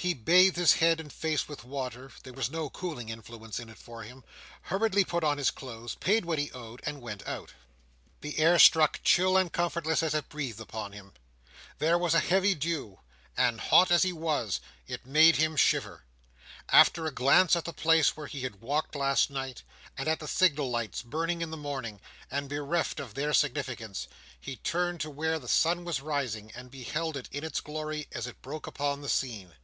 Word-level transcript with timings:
He 0.00 0.14
bathed 0.14 0.54
his 0.54 0.74
head 0.74 1.00
and 1.00 1.12
face 1.12 1.48
with 1.48 1.64
water—there 1.64 2.32
was 2.32 2.48
no 2.52 2.70
cooling 2.70 3.08
influence 3.08 3.58
in 3.58 3.68
it 3.68 3.76
for 3.78 4.04
him—hurriedly 4.04 5.02
put 5.04 5.24
on 5.24 5.38
his 5.38 5.50
clothes, 5.50 5.96
paid 5.96 6.24
what 6.24 6.38
he 6.38 6.52
owed, 6.52 6.80
and 6.86 7.00
went 7.02 7.26
out. 7.26 7.54
The 8.20 8.38
air 8.38 8.60
struck 8.60 9.00
chill 9.02 9.36
and 9.36 9.52
comfortless 9.52 10.04
as 10.04 10.14
it 10.14 10.28
breathed 10.28 10.60
upon 10.60 10.92
him. 10.92 11.14
There 11.80 11.98
was 11.98 12.14
a 12.14 12.20
heavy 12.20 12.54
dew; 12.54 13.00
and, 13.36 13.60
hot 13.60 13.90
as 13.90 14.04
he 14.04 14.12
was, 14.12 14.60
it 14.86 15.04
made 15.04 15.34
him 15.34 15.56
shiver. 15.56 16.04
After 16.68 17.06
a 17.06 17.10
glance 17.12 17.56
at 17.56 17.64
the 17.64 17.72
place 17.72 18.16
where 18.16 18.28
he 18.28 18.42
had 18.42 18.60
walked 18.60 18.94
last 18.94 19.30
night, 19.30 19.64
and 19.96 20.06
at 20.06 20.20
the 20.20 20.28
signal 20.28 20.70
lights 20.70 21.02
burning 21.02 21.42
in 21.42 21.50
the 21.50 21.56
morning, 21.56 21.98
and 22.30 22.48
bereft 22.48 23.00
of 23.00 23.14
their 23.14 23.32
significance, 23.32 24.06
he 24.40 24.54
turned 24.54 25.00
to 25.00 25.10
where 25.10 25.40
the 25.40 25.48
sun 25.48 25.84
was 25.84 26.00
rising, 26.00 26.52
and 26.54 26.70
beheld 26.70 27.16
it, 27.16 27.28
in 27.32 27.42
its 27.42 27.60
glory, 27.60 28.06
as 28.12 28.28
it 28.28 28.40
broke 28.42 28.68
upon 28.68 29.00
the 29.00 29.08
scene. 29.08 29.54